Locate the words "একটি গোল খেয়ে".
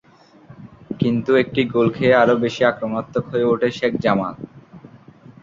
1.43-2.19